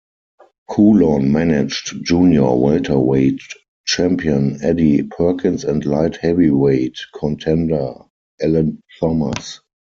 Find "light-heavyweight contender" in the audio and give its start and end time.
5.85-7.93